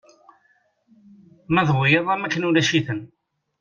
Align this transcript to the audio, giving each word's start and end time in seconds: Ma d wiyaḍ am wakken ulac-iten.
Ma 1.53 1.61
d 1.67 1.69
wiyaḍ 1.75 2.07
am 2.13 2.23
wakken 2.23 2.47
ulac-iten. 2.49 2.99